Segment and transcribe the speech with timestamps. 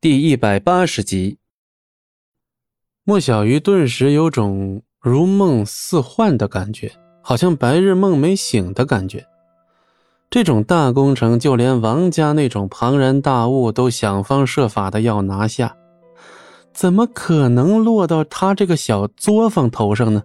[0.00, 1.38] 第一百八十集，
[3.02, 9.26] 莫小鱼顿时有种如梦似幻的感觉，好像白日梦没醒的感觉。
[10.30, 15.76] 这种大工程，就连王家那种庞然大物都想方设法的要拿下，
[16.72, 20.22] 怎么可能落到他这个小作坊头上呢？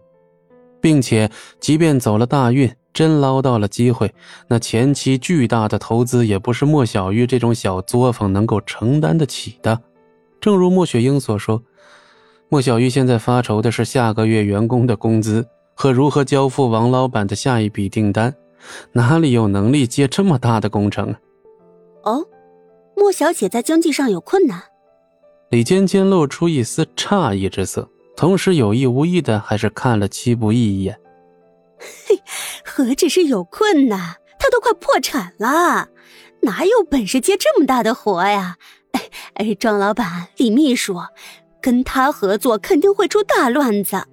[0.80, 2.72] 并且，即便走了大运。
[2.94, 4.14] 真捞到了机会，
[4.48, 9.82] 那前期巨大的投资也不是莫小玉这种小作坊能够承担得起的。
[10.40, 11.62] 正如莫雪英所说，
[12.50, 18.34] 莫小玉现在发愁的是下个月员工的工资和如何交付王老板的下一笔订单，
[18.92, 21.08] 哪里有能力接这么大的工程
[22.04, 22.12] 啊？
[22.14, 22.26] 哦，
[22.96, 24.62] 莫小姐在经济上有困难。
[25.50, 31.00] 李尖尖露出一丝诧异之色，同时有意无意的还是看了戚不义一眼。
[31.80, 32.16] 嘿，
[32.76, 35.90] 何止是有困难，他都快破产了，
[36.42, 38.58] 哪有本事接这么大的活呀？
[38.94, 39.02] 哎
[39.46, 40.96] 哎，庄老板、李秘书，
[41.62, 44.04] 跟他合作肯定会出大乱子，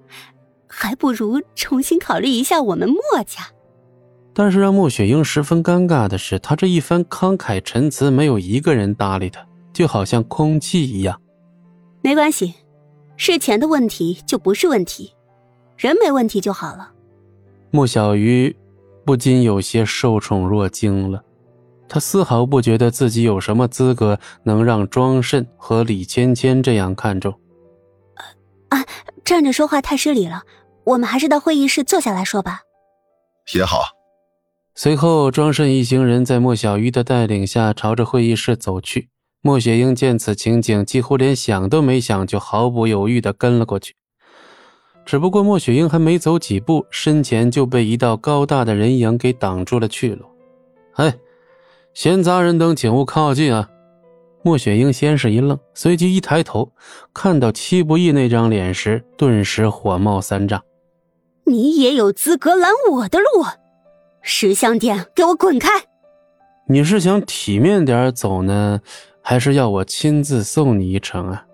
[0.68, 3.46] 还不如重新考虑一下我们墨家。
[4.34, 9.42] 但是让莫雪英十分尴尬的是，他这一番慷慨陈词，没有一个人搭理他，
[9.72, 11.18] 就好像空气一样。
[12.02, 12.52] 没关系，
[13.16, 15.14] 是钱的问题就不是问题，
[15.78, 16.92] 人没问题就好了。
[17.70, 18.54] 莫小鱼
[19.04, 21.22] 不禁有些受宠若惊了，
[21.88, 27.32] 他丝毫不觉得自己有什么资格能让庄慎和李芊芊这样看重。
[28.70, 28.84] 啊，
[29.24, 30.42] 站着说话太失礼了，
[30.84, 32.60] 我们还是到会议室坐下来说吧。
[33.54, 33.82] 也好。
[34.74, 39.08] 随后，庄慎一行人在莫小鱼的带领下朝着会议室走去。
[39.42, 43.96] 莫雪英见此情景，几乎连想都没想，就毫不犹豫地跟了过去。
[45.04, 50.24] 只不过莫雪英还没走几步，身前就被一道高大的人影给挡住了去路。
[50.94, 51.12] 哎，
[51.94, 53.68] 闲杂人等请勿靠近啊！
[54.42, 56.72] 莫雪英先是一愣，随即一抬头，
[57.12, 60.62] 看到戚不义那张脸时，顿时火冒三丈
[61.44, 63.44] ：“你也有资格拦我的路？
[64.22, 65.68] 石香店，给我滚开！
[66.68, 68.80] 你是想体面点走呢，
[69.20, 71.44] 还是要我亲自送你一程啊？”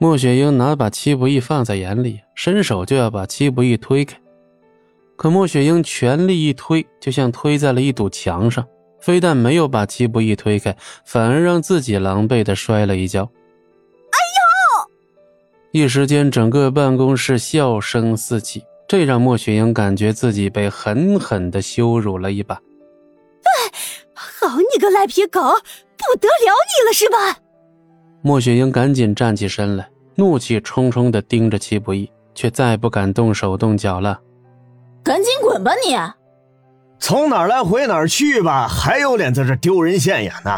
[0.00, 4.16] 莫雪英哪把戚不义放在眼里，伸手就要把戚不义推开，
[5.16, 8.64] 可莫雪英全力一推，就像推在了一堵墙上，
[9.00, 13.24] 非但没有把戚不义推开，反而让自己狼狈的摔了一跤。
[13.24, 14.18] 哎
[15.74, 15.82] 呦！
[15.82, 22.54] 一时间，整个办公室笑声四起，这让莫雪英感觉自己被狠狠的羞辱了一把。
[22.54, 23.72] 哎，
[24.14, 27.40] 好你个赖皮狗，不得了你了是吧？
[28.22, 34.20] 莫雪英赶紧站起身来，怒气冲冲地盯着戚不义，却再不敢动手动脚了。
[35.02, 35.96] 赶紧滚吧你！
[36.98, 40.50] 从哪儿来回哪儿去吧，还有脸在这丢人现眼呢？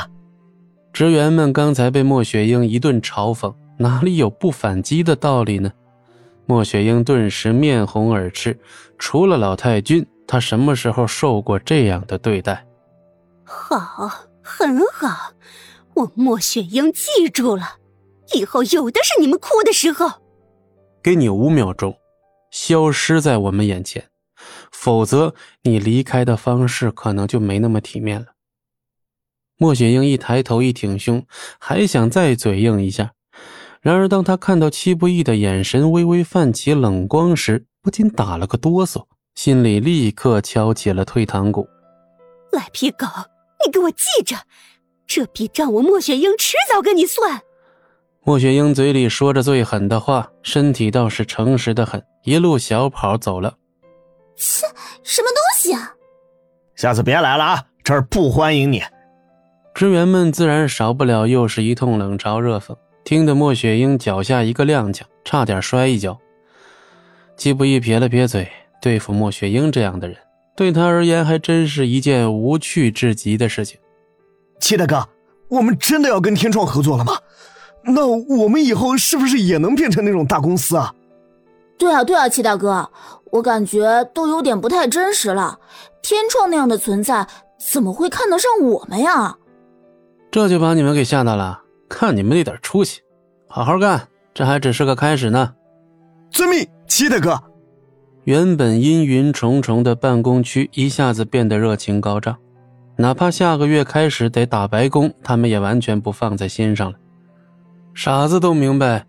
[0.93, 5.71] 职员们刚才被莫雪英一顿嘲讽，哪里有不反击的道理呢？
[6.47, 8.59] 莫雪英顿时面红耳赤，
[8.99, 12.67] 除了老太君，她什么时候受过这样的对待？
[13.45, 14.11] 好，
[14.43, 15.33] 很好。
[16.01, 17.77] 我莫雪英记住了，
[18.35, 20.11] 以后有的是你们哭的时候。
[21.03, 21.95] 给你五秒钟，
[22.51, 24.09] 消失在我们眼前，
[24.73, 28.29] 否则你离开的方式可能就没那么体面了。
[29.59, 31.27] 莫雪英一抬头，一挺胸，
[31.59, 33.13] 还想再嘴硬一下，
[33.83, 41.69] 然而当他看到戚不义的眼神微微泛起冷光时，不禁打了个哆嗦，心里立刻敲起了退堂鼓。
[42.53, 43.07] 赖皮狗，
[43.65, 44.37] 你给我记着！
[45.13, 47.41] 这笔账我莫雪英迟早跟你算。
[48.23, 53.57] 莫雪英嘴里说着最狠的话，身体倒是诚实的很，一路小跑走了。
[54.37, 54.65] 切，
[55.03, 55.93] 什么东西啊！
[56.77, 58.81] 下次别来了啊，这儿不欢迎你。
[59.75, 66.17] 职员们自然少不了又是一通冷嘲热讽，听得莫雪英脚下一个踉跄，差点摔一跤。
[67.35, 68.49] 季不易撇了撇嘴，
[68.81, 70.17] 对付莫雪英这样的人，
[70.55, 73.77] 对他而言还真是一件无趣至极的事情。
[74.61, 75.09] 戚大哥，
[75.49, 77.15] 我们真的要跟天创合作了吗？
[77.83, 80.95] 那我们以后是不是也能变成那种大公司啊？
[81.79, 82.91] 对啊，对啊，七大哥，
[83.31, 85.59] 我感觉都有点不太真实了。
[86.03, 87.27] 天创那样的存在，
[87.59, 89.37] 怎么会看得上我们呀？
[90.31, 91.63] 这就把你们给吓到了？
[91.89, 93.01] 看你们那点出息，
[93.49, 95.55] 好好干，这还只是个开始呢。
[96.31, 97.43] 遵命，七大哥。
[98.25, 102.37] 原本阴云重重的办公区一下子变得热情高涨。
[103.01, 106.99] 哪怕下个月开始得打白工，他们也完全不放在心上了。
[107.95, 109.07] 傻子都明白，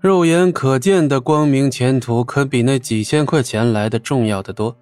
[0.00, 4.74] 肉眼可见的光明前途可比那几千块钱来的重要的多。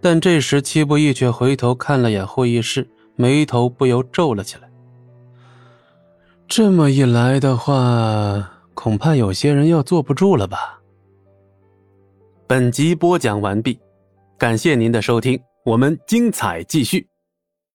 [0.00, 4.70] 但这时，七不义却回头看了眼会议室，眉头不由皱了起来。
[6.46, 10.78] 这么一来的话，恐怕有些人要坐不住了吧？
[12.46, 13.76] 本集播讲完毕，
[14.38, 17.04] 感谢您的收听，我们精彩继续。